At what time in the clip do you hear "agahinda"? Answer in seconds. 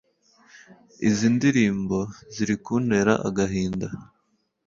3.27-3.87